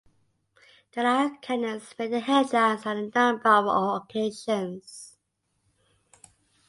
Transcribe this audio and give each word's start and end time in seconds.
Della 0.93 1.37
Cannings 1.43 1.93
made 1.99 2.11
the 2.11 2.21
headlines 2.21 2.87
on 2.87 2.97
a 2.97 3.11
number 3.15 3.47
of 3.47 4.01
occasions. 4.01 5.15